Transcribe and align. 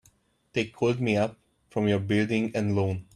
They 0.53 0.65
called 0.65 0.99
me 0.99 1.15
up 1.15 1.37
from 1.69 1.87
your 1.87 1.99
Building 1.99 2.53
and 2.55 2.75
Loan. 2.75 3.05